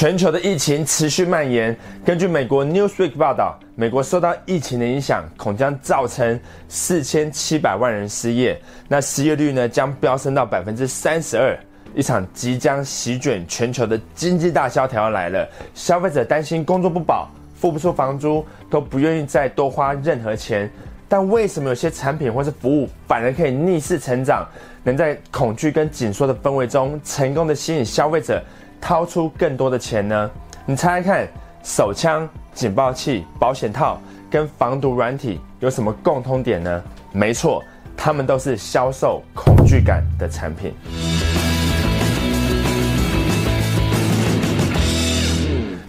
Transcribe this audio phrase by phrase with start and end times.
[0.00, 1.76] 全球的疫情持续蔓延。
[2.06, 8.58] 根据美国 Newsweek 报道，美国受到疫情的影响，恐将造成四千七百万人失业。
[8.88, 11.54] 那失业率呢，将飙升到百分之三十二。
[11.94, 15.46] 一场即将席卷全球的经济大萧条来了。
[15.74, 20.70] 消费者担心工作不保，付不出房租，都不愿意再多花任何钱。
[21.10, 24.48] 但为什么有些产品或是服务反而可以逆势成长，
[24.82, 28.42] 能在恐惧跟紧缩的氛围中，成功的吸引消费者？
[28.80, 30.30] 掏出更多的钱呢？
[30.64, 31.28] 你猜猜看，
[31.62, 36.82] 手枪、警报器、保险套跟防毒软体有什么共通点呢？
[37.12, 37.62] 没错，
[37.96, 40.74] 它们都是销售恐惧感的产品。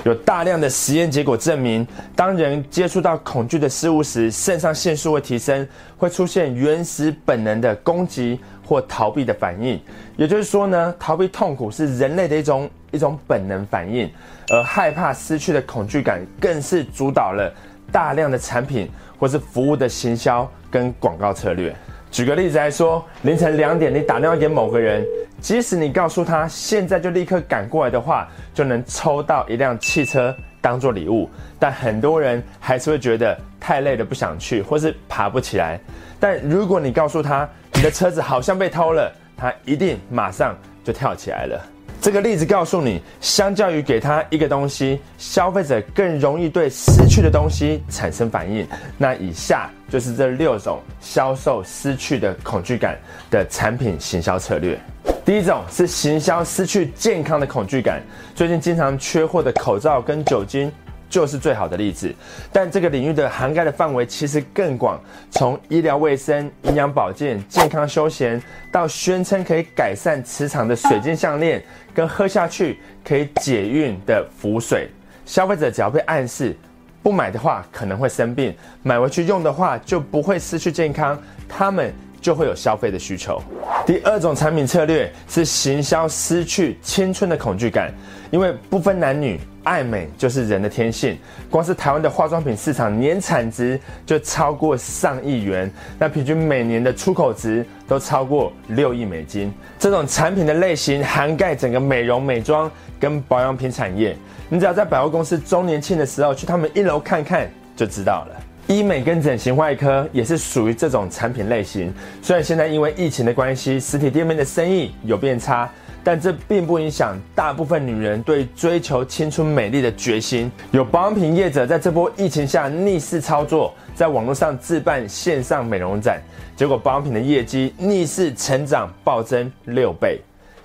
[0.04, 9.80] 有大量的实验结果证明，当人接触到恐惧的事物时，肾上腺素会提升，会出现原始本能的攻击或逃避的反应。
[10.18, 14.10] 也就是说呢，逃避痛苦是人类的一种一种本能反应，
[14.50, 17.52] 而害怕失去的恐惧感更是主导了
[17.92, 21.76] 大量的产品或是服务的行销跟广告策略。
[22.12, 25.06] 举个例子来说，凌晨两点你打电话给某个人，
[25.40, 35.80] 即使你告诉他现在就立刻赶过来的话，就能抽到一辆汽车当做礼物，但很多人还是会觉得太累了不想去，或是爬不起来。
[36.20, 41.66] 但如果你告诉他你的车子好像被偷了，他一定马上就跳起来了。
[42.02, 48.68] 这个例子告诉你，相较于给他一个东西，消费者更容易对失去的东西产生反应。
[48.98, 52.98] 那以下就是这六种销售失去的恐惧感
[53.30, 54.80] 的产品行销策略。
[55.24, 58.02] 第一种是行销失去健康的恐惧感，
[58.34, 60.72] 最近经常缺货的口罩跟酒精。
[61.12, 62.12] 就是最好的例子，
[62.54, 64.98] 但这个领域的涵盖的范围其实更广，
[65.30, 71.62] 从医疗卫生、营养保健、健康休闲，到宣称可以改善磁场的水晶项链，
[71.94, 74.90] 跟喝下去可以解孕的符水，
[75.26, 76.56] 消费者只要被暗示
[77.04, 83.42] 不买的话可能会生病，买回去用的话就不会失去健康，他们就会有消费的需求。
[83.86, 87.92] 第二种产品策略是行销失去青春的恐惧感，
[88.30, 89.40] 因为不分男女。
[89.64, 91.16] 爱美就是人的天性，
[91.48, 99.54] 光是台湾的化妆品市场年产值就超过上亿元，那平均每年的出口值都超过六亿美金。
[99.78, 104.18] 这种产品的类型涵盖整个美容美妆跟保养品产业，
[104.50, 108.36] 你只要在百货公司周年庆的时候去他们一楼看看就知道了。
[108.72, 115.70] 医美跟整形外科也是属于这种产品类型，虽然现在因为疫情的关系，实体店面的生意有变差。
[116.04, 120.52] 但这并不影响大部分女人对追求青春美丽的决心。
[120.72, 126.20] 有保养品业者在这波疫情下逆势操作，在网络上自办线上美容展，
[126.56, 130.20] 结果保养品的业绩逆势成长暴增六倍。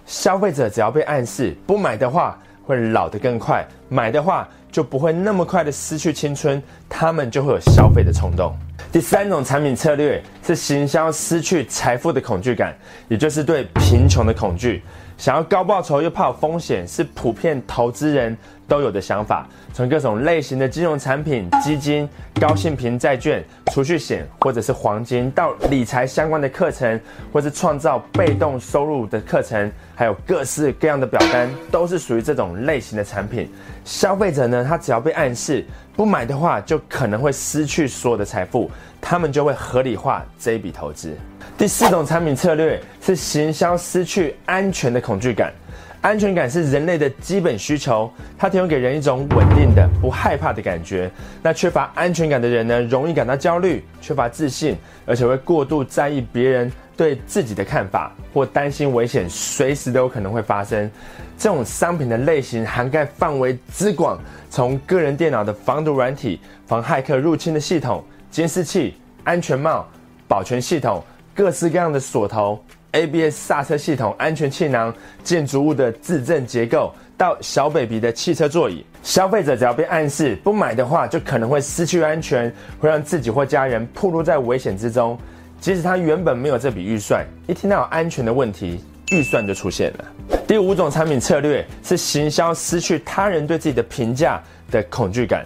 [0.06, 8.54] 消费者只要被暗示不买的话会老得更快，买的话就不会那么快的失去青春，他们就会有消费的冲动。
[8.92, 12.76] 第三种产品策略是行销失去财富的恐惧感，
[13.08, 14.82] 也就是对贫穷的恐惧。
[15.16, 18.36] 想要高报酬又怕有风险，是普遍投资人
[18.68, 19.48] 都有的想法。
[19.72, 22.06] 从各种类型的金融产品、基金、
[22.38, 23.42] 高性平债券、
[23.72, 27.00] 储蓄险，或者是黄金，到理财相关的课程，
[27.32, 33.50] 或是创造被动收入的课程，还有各式各样的表单，都是属于这种类型的产品。
[33.86, 41.16] 消费者呢，他只要被暗示不买的话，就可能会失去所有的财富，他们就会合理化这一笔投资。
[41.56, 45.52] 第四种产品策略是行销失去安全的恐惧感。
[46.00, 51.10] 安全感是人类的基本需求，它提供给人一种稳定的、不害怕的感觉。
[51.42, 60.88] 那缺乏安全感的人呢，容易感到焦虑、缺乏自信，而且会过度在意别人对自己的看法，或担心危险随时都有可能会发生。
[61.36, 64.18] 这种商品的类型涵盖范围之广，
[64.48, 69.86] 从个人电脑的防毒软体、防骇客入侵的系统、监视器、安全帽、
[70.28, 71.02] 保全系统。
[71.34, 72.58] 各式各样的锁头、
[72.96, 74.92] ABS 刹车系统、安全气囊、
[75.22, 82.50] 建筑物的自振结构，到小 baby 的汽车座椅，消费者只要被暗示不买的话，就可能会失去安全，
[82.80, 85.18] 会让自己或家人暴露在危险之中。
[85.60, 90.38] 即使他原本没有这笔预算，一听到有安全的问题，预算就出现了。
[90.46, 95.44] 第五种产品策略是行销失去他人对自己的评价的恐惧感，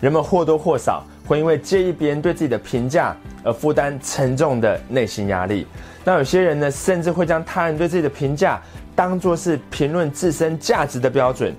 [0.00, 1.04] 人们或多或少。
[1.32, 5.66] 会因为介意别人对自己的评价而负担沉重的内心压力。
[6.04, 8.60] 那有些人呢，甚至会将他人对自己的评价
[8.94, 11.54] 当作是评论自身价值的标准。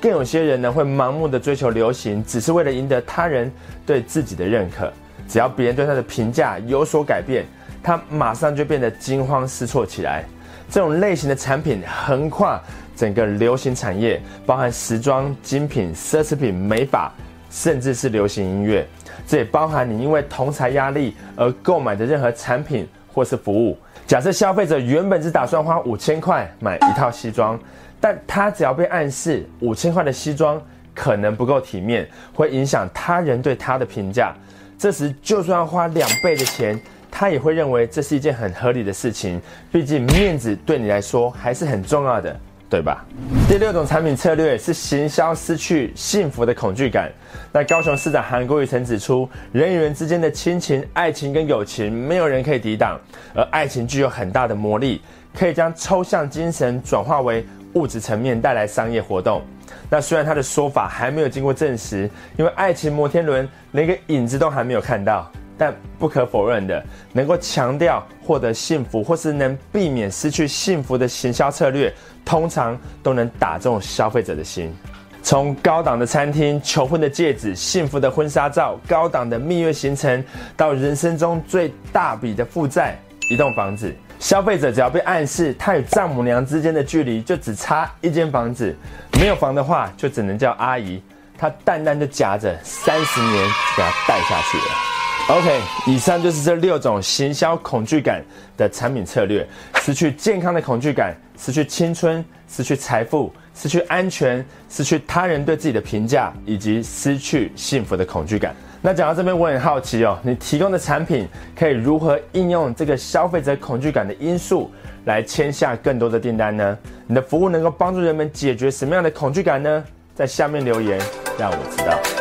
[0.00, 3.50] 更有些人呢，会盲目的追求流行，只是为了赢得他人
[3.84, 4.92] 对自己的认可。
[5.26, 7.44] 只要别人对他的评价有所改变，
[7.82, 10.24] 他马上就变得惊慌失措起来。
[10.70, 12.62] 这种类型的产品横跨
[12.94, 17.12] 整个流行产业，包含时装、精品、奢侈品、美发，
[17.50, 18.86] 甚至是流行音乐。
[19.26, 23.76] 这也包含你因为同财压力而购买的任何产品或是服务。
[24.06, 27.58] 假设消费者原本只打算花五千块买一套西装，
[28.00, 30.60] 但他只要被暗示五千块的西装
[30.94, 34.32] 可能不够体面，会影响他人对他的评价，
[34.78, 39.40] 这时就算要花两倍的钱，他也会认为这是一件很合理的事情。
[39.72, 42.38] 毕竟面子对你来说还是很重要的。
[42.68, 43.04] 对吧？
[43.48, 47.10] 第六种产品策略是行销失去幸福的恐惧感。
[47.52, 52.98] 那高雄市长韩国瑜曾指出，人与人之间的亲情、爱情跟友情，没有人可以抵挡，
[53.34, 55.00] 而爱情具有很大的魔力，
[55.32, 59.42] 可以将抽象精神转化为物质层面，带来商业活动。
[59.88, 65.30] 那虽然他的说法还没有经过证实，因为爱情摩天轮连个影子都还没有看到。
[65.58, 71.92] 但不可否认的，能够强调获得幸福，或是能避免失去幸福的行销策略，
[72.24, 74.74] 通常都能打中消费者的心。
[75.22, 80.22] 从高档的餐厅、求婚的戒指、幸福的婚纱照、高档的蜜月行程，
[80.56, 82.96] 到人生中最大笔的负债——
[83.28, 88.72] 一栋房子，消费者只要被暗示他与丈母娘之间的距离就只差一间房子，
[89.18, 91.02] 没有房的话就只能叫阿姨，
[91.36, 93.44] 他淡淡就夹着三十年
[93.76, 94.95] 给他带下去了。
[95.28, 98.22] OK，以上就是这六种行销恐惧感
[98.56, 99.44] 的产品策略：
[99.80, 108.54] 失去健康的恐惧感，失去青春，失去财富，失去安全，失去他人对自己的评价，以及失去幸福的恐惧感。
[108.80, 111.26] 那讲到这边，我很好奇哦，你提供的产品
[111.58, 114.70] 可以如何应用这个消费者恐惧感的因素
[115.06, 116.78] 来签下更多的订单呢？
[117.08, 119.84] 你的服务能够帮助人们解决什么样的恐惧感呢？
[120.14, 121.00] 在下面留言，
[121.36, 122.15] 让我知道。